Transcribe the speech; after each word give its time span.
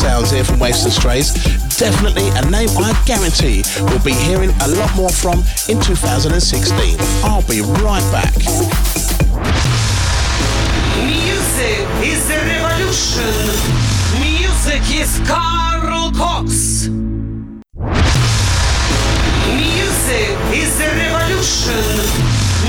sounds 0.00 0.30
here 0.30 0.44
from 0.44 0.58
Wasted 0.58 0.92
Strays. 0.92 1.34
Definitely 1.76 2.28
a 2.30 2.50
name 2.50 2.70
I 2.78 2.96
guarantee 3.04 3.62
we'll 3.84 4.02
be 4.02 4.14
hearing 4.14 4.48
a 4.62 4.68
lot 4.68 4.94
more 4.96 5.10
from 5.10 5.40
in 5.68 5.78
2016. 5.82 6.96
I'll 7.22 7.42
be 7.42 7.60
right 7.84 8.04
back. 8.10 8.34
Music 11.04 11.84
is 12.00 12.26
the 12.28 12.40
revolution. 12.48 13.36
Music 14.24 14.80
is 14.96 15.20
Carl 15.28 16.10
Cox. 16.12 16.88
Music 19.52 20.32
is 20.56 20.78
the 20.80 20.88
revolution. 20.96 21.84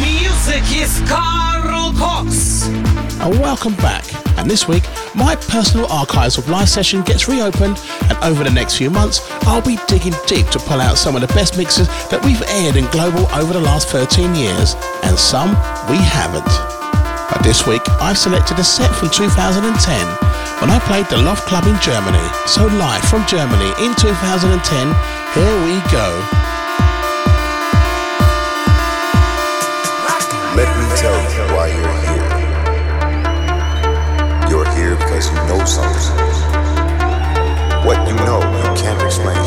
Music 0.04 0.64
is 0.76 1.02
Carl 1.08 1.94
Cox. 1.94 2.68
And 3.22 3.40
welcome 3.40 3.76
back. 3.76 4.04
And 4.38 4.50
this 4.50 4.68
week, 4.68 4.84
my 5.16 5.36
personal 5.36 5.92
archives 5.92 6.38
of 6.38 6.50
live 6.50 6.70
session 6.70 7.02
gets 7.02 7.28
reopened, 7.28 7.80
and 8.10 8.18
over 8.24 8.44
the 8.44 8.50
next 8.50 8.78
few 8.78 8.90
months, 8.90 9.20
I'll 9.44 9.62
be 9.62 9.78
digging 9.88 10.14
deep 10.28 10.48
to 10.48 10.60
pull 10.60 10.80
out 10.80 10.98
some 10.98 11.16
of 11.16 11.22
the 11.22 11.34
best 11.34 11.58
mixes 11.58 11.88
that 12.10 12.24
we've 12.24 12.42
aired 12.48 12.76
in 12.76 12.86
Global 12.92 13.28
over 13.36 13.54
the 13.54 13.62
last 13.62 13.90
13 13.90 14.36
years, 14.36 14.76
and 15.04 15.18
some 15.18 15.52
we 15.90 15.98
haven't. 15.98 16.48
But 17.32 17.44
this 17.44 17.68
week, 17.68 17.82
I've 18.00 18.18
selected 18.18 18.60
a 18.60 18.64
set 18.64 18.94
from 18.96 19.10
2010 19.10 19.68
when 20.60 20.70
I 20.70 20.80
played 20.86 21.08
the 21.08 21.18
Loft 21.18 21.48
Club 21.48 21.66
in 21.66 21.80
Germany. 21.82 22.28
So 22.46 22.68
live 22.68 23.04
from 23.04 23.26
Germany 23.28 23.72
in 23.84 23.96
2010, 23.96 24.52
here 25.36 25.58
we 25.66 25.80
go. 25.92 26.41
Know 35.62 35.68
something. 35.68 36.18
What 37.86 38.08
you 38.08 38.16
know, 38.16 38.40
you 38.40 38.82
can't 38.82 39.02
explain. 39.02 39.41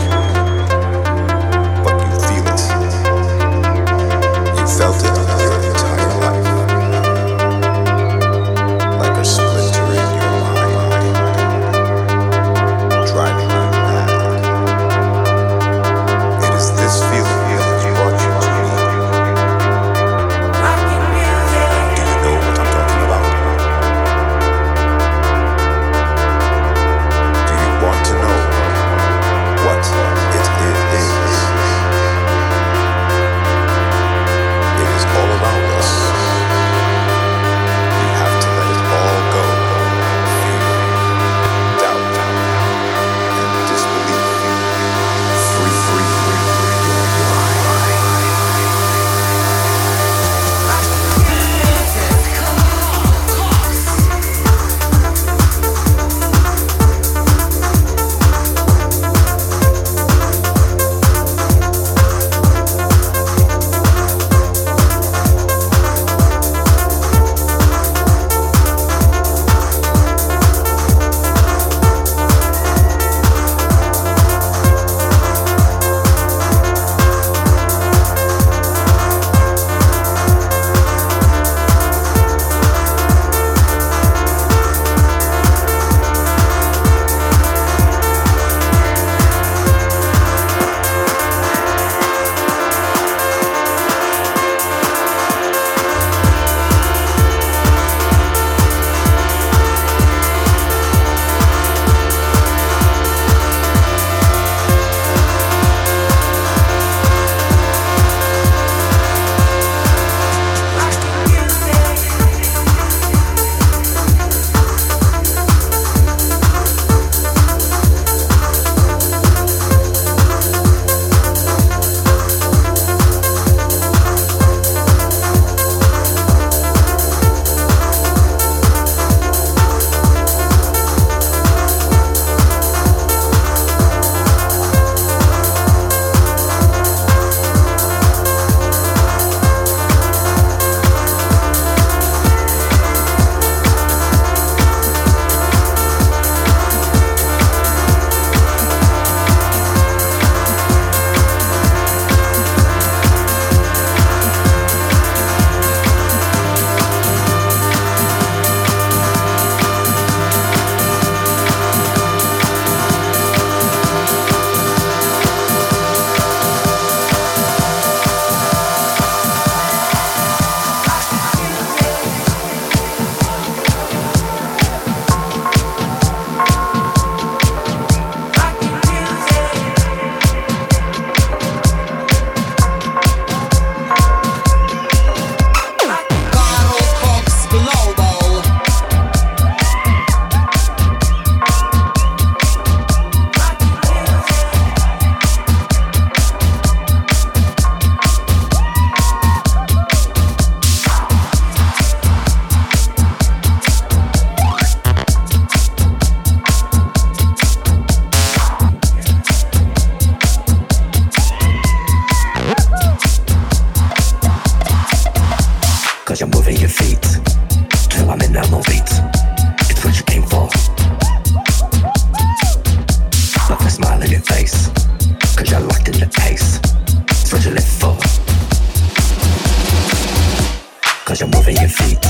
cause 231.14 231.20
you're 231.20 231.28
moving 231.28 231.56
your 231.56 231.68
feet. 231.68 232.00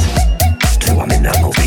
Two, 0.81 0.99
I'm 0.99 1.11
in, 1.11 1.27
I'm 1.27 1.43
moving. 1.43 1.64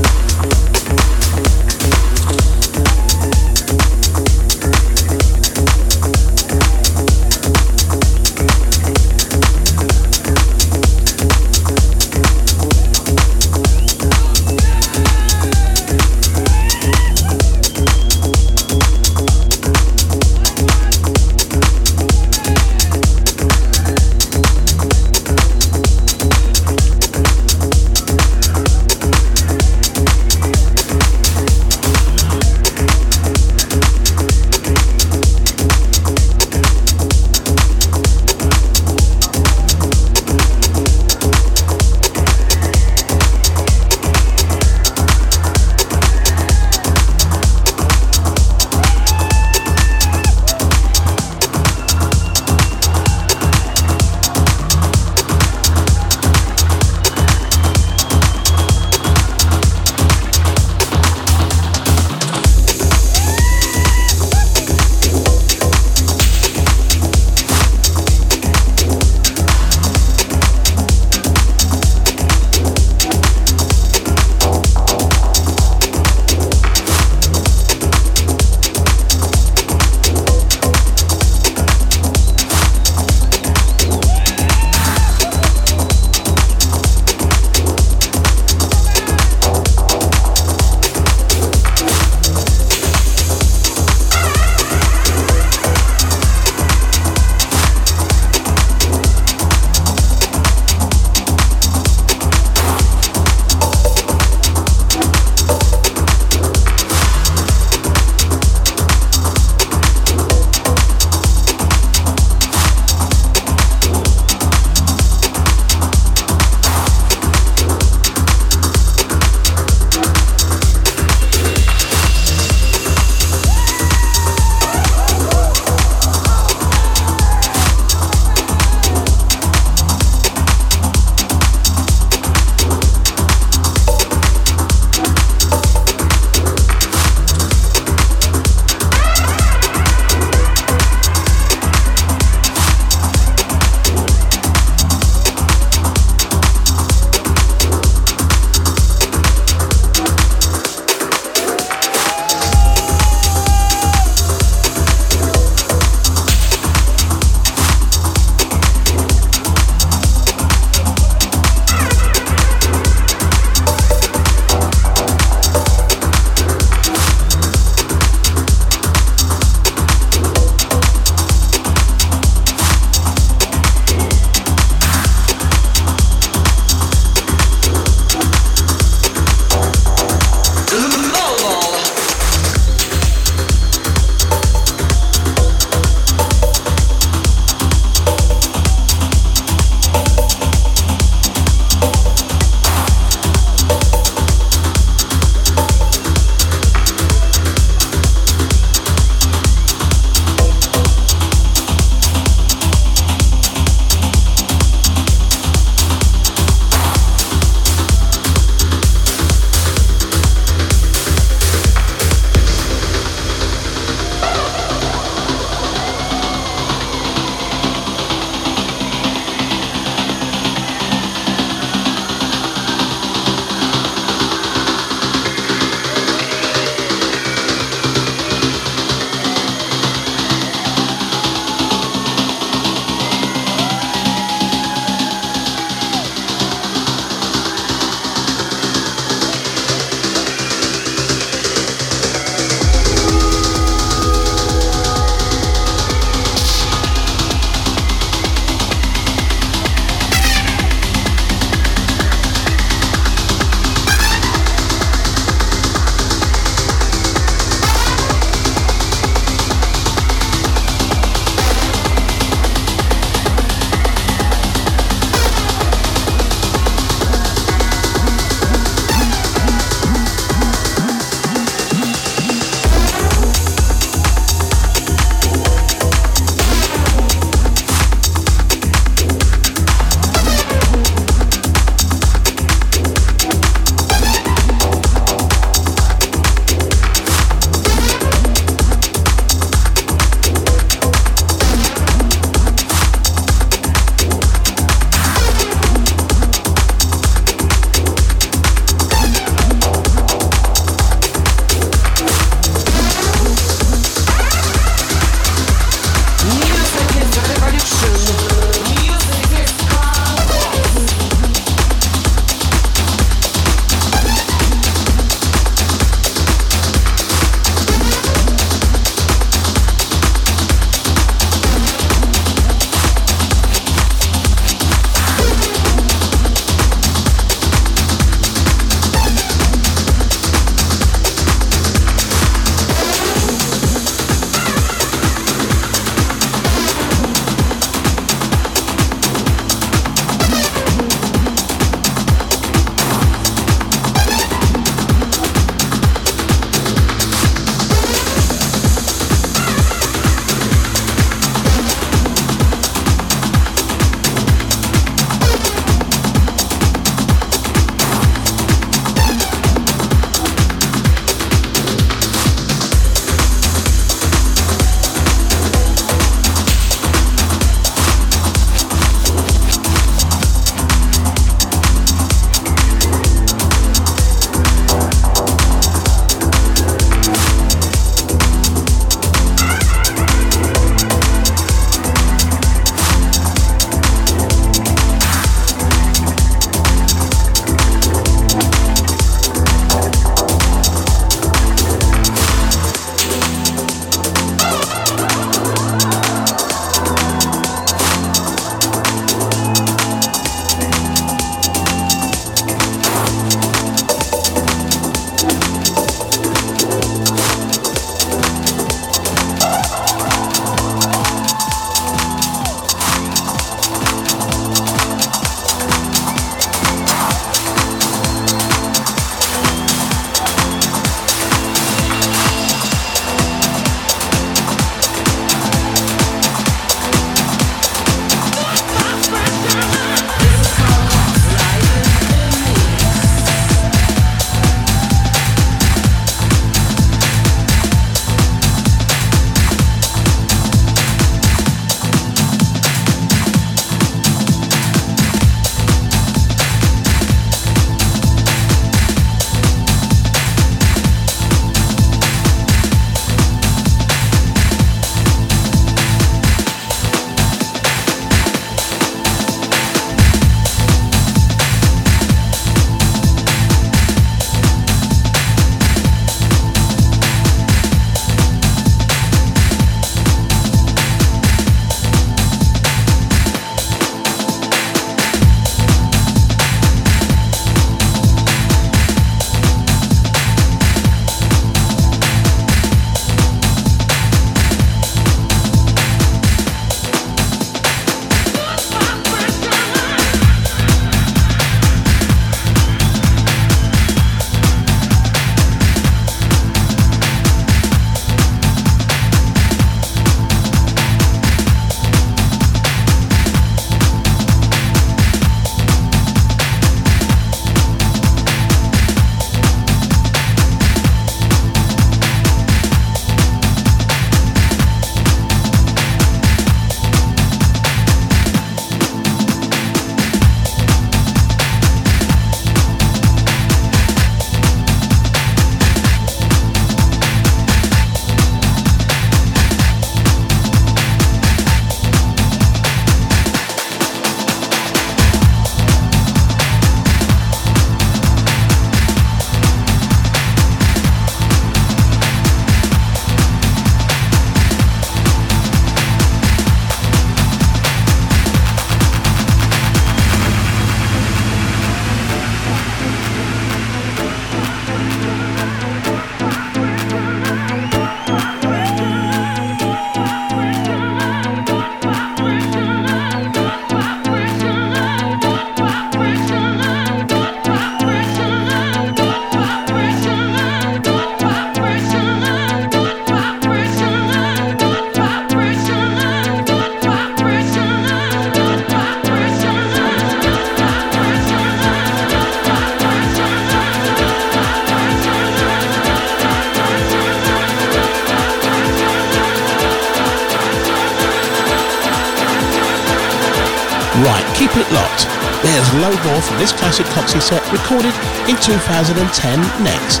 Right, 594.10 594.26
keep 594.34 594.50
it 594.56 594.66
locked. 594.72 595.06
There's 595.40 595.72
low 595.74 595.94
more 596.10 596.20
from 596.20 596.38
this 596.38 596.50
classic 596.50 596.84
Coxie 596.86 597.22
set 597.22 597.40
recorded 597.52 597.94
in 598.28 598.34
2010 598.42 599.38
next. 599.62 600.00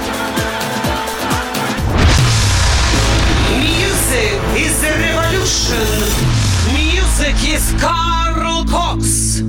Music 3.54 4.40
is 4.58 4.74
the 4.82 4.90
revolution. 4.98 5.86
Music 6.74 7.36
is 7.54 7.72
Carl 7.80 8.64
Cox. 8.64 9.42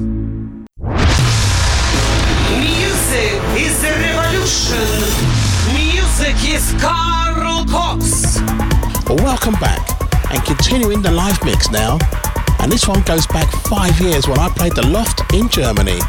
Music 2.54 3.42
is 3.58 3.82
the 3.82 3.94
revolution. 4.06 4.90
Music 5.74 6.38
is 6.54 6.72
Carl 6.80 7.66
Cox. 7.66 8.40
Welcome 9.10 9.56
back 9.56 9.82
and 10.32 10.44
continuing 10.46 11.02
the 11.02 11.12
live 11.12 11.44
mix 11.44 11.72
now. 11.72 11.98
And 12.62 12.72
this 12.72 12.88
one 12.88 13.02
goes 13.02 13.26
back 13.28 13.52
five 13.68 14.00
years 14.00 14.28
when 14.28 14.40
I 14.40 14.48
played 14.50 14.74
the 14.74 14.86
Loft 14.86 15.34
in 15.34 15.50
Germany. 15.50 16.00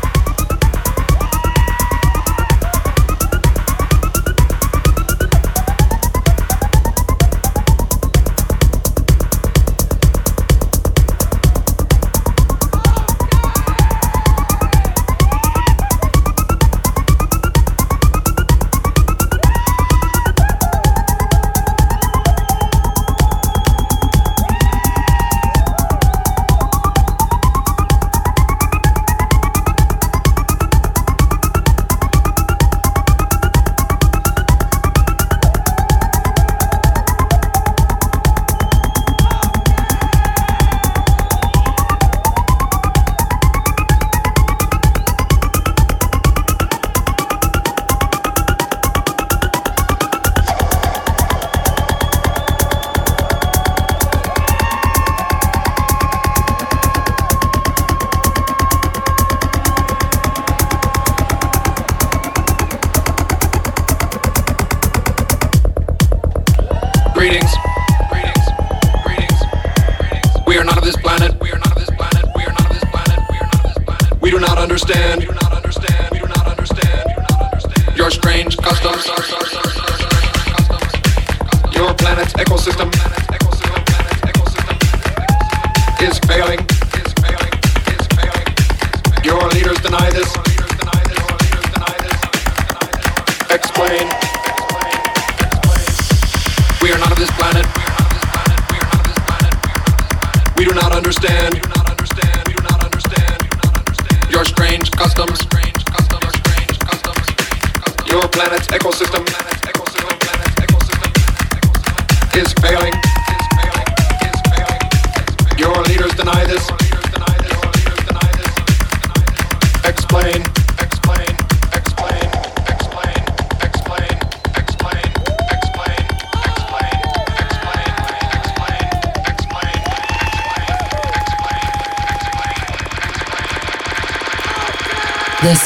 This 82.65 82.92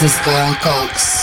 is 0.06 0.16
Carl 0.18 0.54
Cox. 0.60 1.15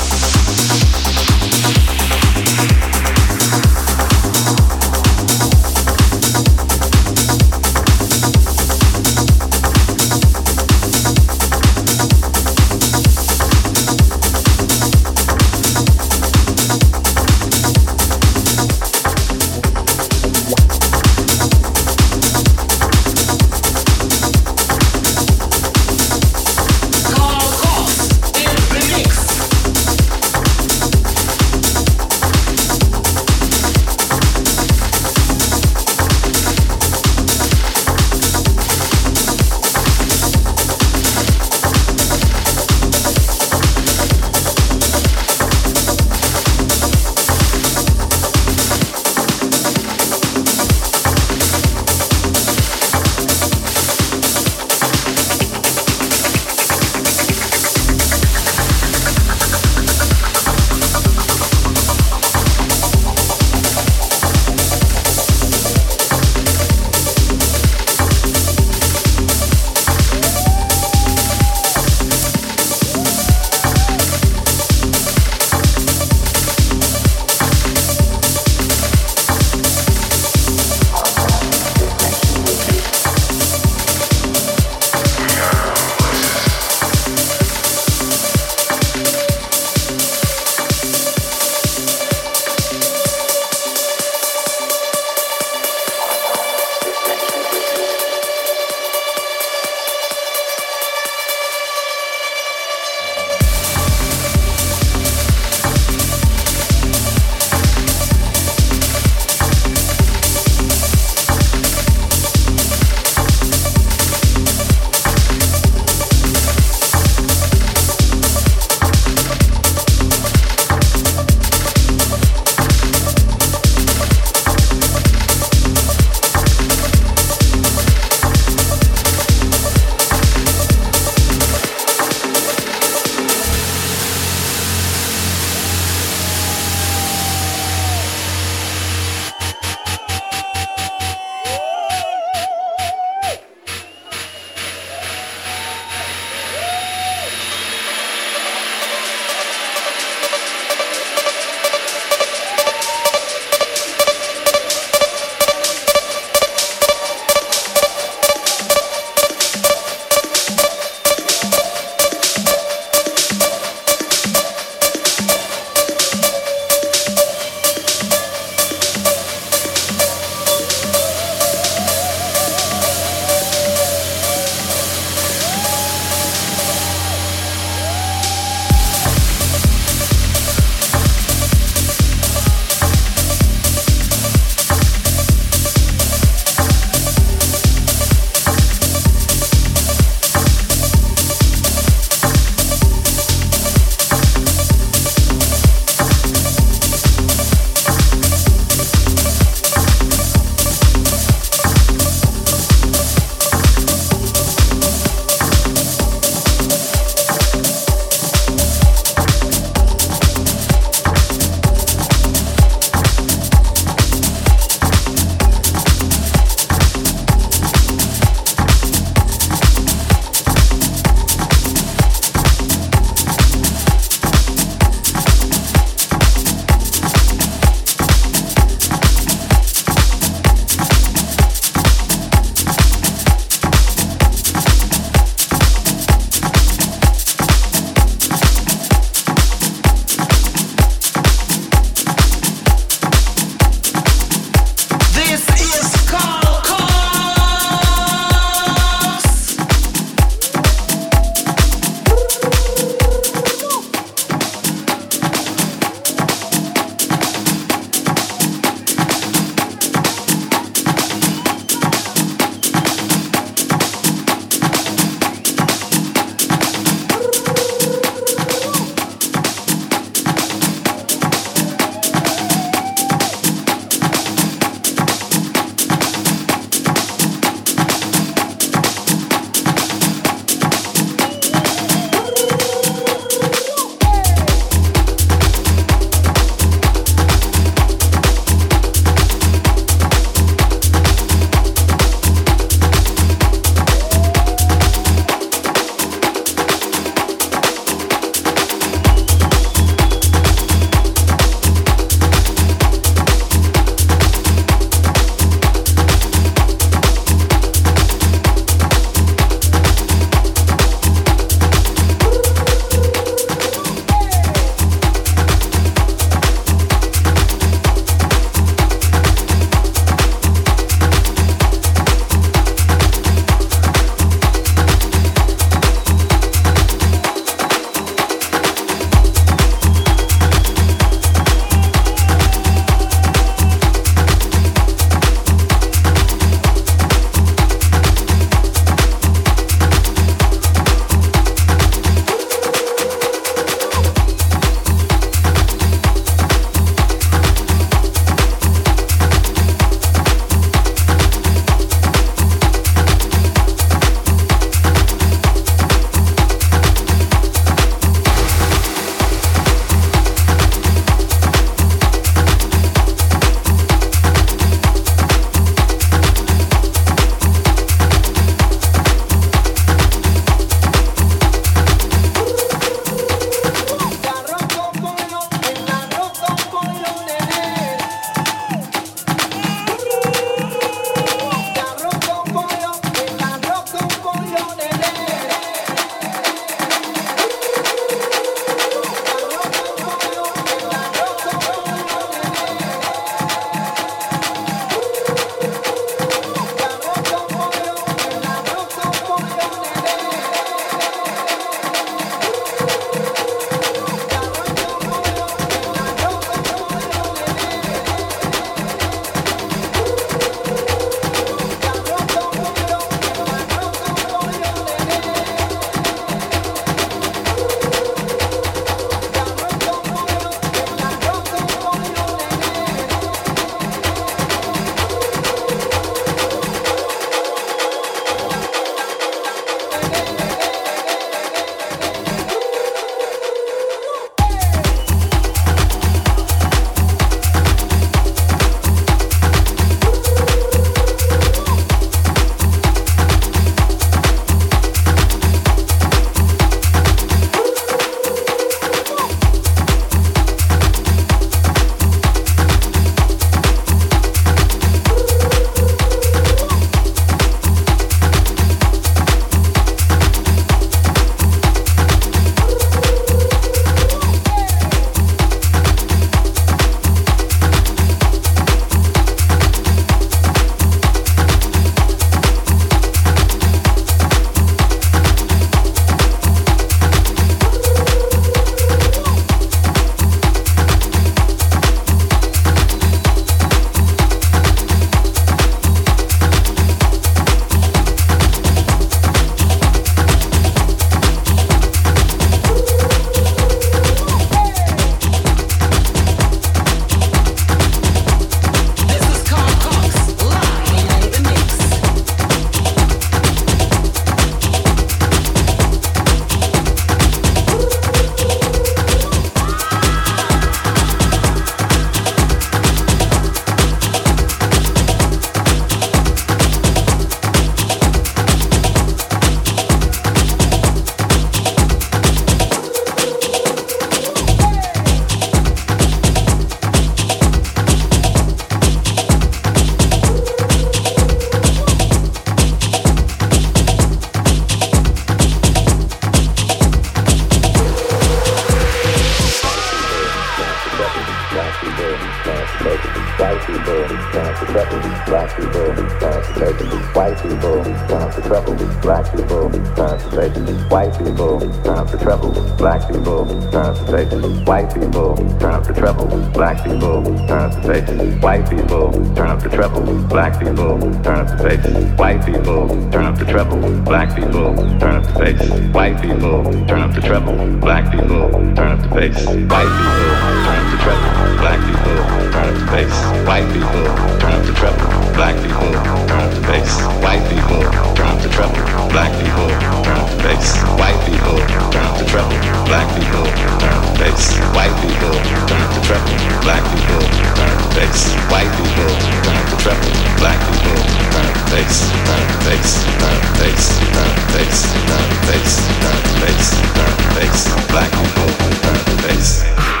White 569.81 569.97
people, 569.97 570.61
turn 570.61 570.77
up 570.77 570.91
the 570.91 570.97
treble, 571.01 571.57
black 571.57 571.79
people, 571.85 572.51
turn 572.51 572.69
up 572.69 572.77
the 572.77 572.85
bass, 572.91 573.15
white 573.47 573.67
people, 573.73 574.03
turn 574.37 574.53
up 574.53 574.65
the 574.65 574.73
treble, 574.73 575.33
black 575.33 575.55
people, 575.57 575.91
turn 576.27 576.41
up 576.41 576.53
the 576.53 576.61
bass, 576.61 577.01
white 577.23 577.41
people, 577.49 577.81
turn 578.13 578.27
up 578.27 578.41
the 578.41 578.49
treble, 578.49 578.75
black 579.09 579.31
people, 579.41 579.69
turn 580.03 580.17
up 580.17 580.20
bass, 580.41 580.77
white 580.97 581.17
people, 581.25 581.57
turn 581.93 582.05
up 582.05 582.17
the 582.17 582.25
treble, 582.25 582.57
black 582.85 583.07
people, 583.13 583.45
turn 583.79 583.93
up 583.93 584.03
the 584.05 584.25
bass, 584.25 584.57
white 584.73 584.93
people, 585.01 585.33
turn 585.69 585.81
up 585.81 585.91
the 585.93 586.01
treble, 586.01 586.33
black 586.65 586.83
people, 586.89 587.21
turn 587.55 587.69
up 587.69 587.95
bass, 587.95 588.33
white 588.49 588.71
people, 588.77 589.11
turn 589.45 589.55
up 589.55 589.67
the 589.69 589.77
treble, 589.77 590.11
black 590.41 590.59
people, 590.65 590.97
turn 591.29 591.45
up 591.45 591.57
bass, 591.69 592.09
turn 592.25 592.41
up 592.41 592.49
bass, 592.65 592.89
turn 593.05 593.29
up 593.29 593.45
bass, 593.61 593.85
turn 594.01 594.17
up 594.17 594.35
bass, 594.51 594.75
turn 594.81 595.13
up 595.13 595.29
bass, 595.45 595.71
turn 596.01 596.09
up 596.09 596.25
bass, 596.41 596.65
turn 596.73 597.05
up 597.05 597.19
bass, 597.37 597.59
black 597.93 598.11
people, 598.11 598.49
turn 598.81 598.97
up 598.97 599.09
bass. 599.21 600.00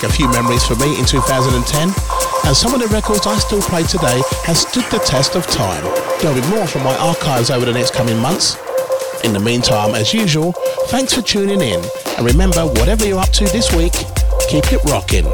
Back 0.00 0.10
a 0.10 0.12
few 0.12 0.30
memories 0.30 0.64
for 0.64 0.74
me 0.76 0.98
in 0.98 1.04
2010, 1.04 1.88
and 2.46 2.56
some 2.56 2.74
of 2.74 2.80
the 2.80 2.88
records 2.88 3.26
I 3.26 3.36
still 3.38 3.60
play 3.62 3.82
today 3.82 4.22
have 4.44 4.56
stood 4.56 4.84
the 4.84 4.98
test 4.98 5.34
of 5.36 5.46
time. 5.46 5.82
There'll 6.20 6.40
be 6.40 6.46
more 6.48 6.66
from 6.66 6.84
my 6.84 6.96
archives 6.96 7.50
over 7.50 7.66
the 7.66 7.72
next 7.72 7.92
coming 7.92 8.18
months. 8.18 8.56
In 9.24 9.32
the 9.32 9.40
meantime, 9.40 9.94
as 9.94 10.14
usual, 10.14 10.52
thanks 10.88 11.14
for 11.14 11.22
tuning 11.22 11.60
in, 11.60 11.82
and 12.16 12.26
remember, 12.26 12.66
whatever 12.66 13.06
you're 13.06 13.20
up 13.20 13.30
to 13.30 13.44
this 13.46 13.74
week, 13.74 13.92
keep 14.48 14.72
it 14.72 14.82
rocking. 14.84 15.26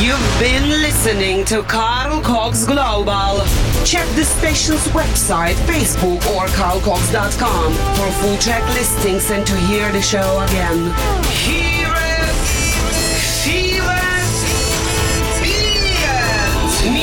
You've 0.00 0.38
been 0.40 0.68
listening 0.82 1.44
to 1.46 1.62
Carl 1.62 2.20
Cox 2.22 2.64
Global. 2.64 3.44
Check 3.84 4.08
the 4.16 4.24
station's 4.24 4.86
website, 4.88 5.54
Facebook, 5.66 6.24
or 6.34 6.46
carlcox.com 6.48 7.72
for 7.72 8.10
full 8.20 8.38
track 8.38 8.66
listings 8.74 9.30
and 9.30 9.46
to 9.46 9.56
hear 9.56 9.90
the 9.92 10.02
show 10.02 10.40
again. 10.40 11.63